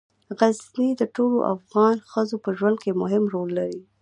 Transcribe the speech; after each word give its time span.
غزني 0.39 0.89
د 0.97 1.03
ټولو 1.15 1.37
افغان 1.55 1.95
ښځو 2.11 2.37
په 2.45 2.49
ژوند 2.57 2.77
کې 2.83 2.99
مهم 3.01 3.23
رول 3.33 3.49
لري. 3.59 3.81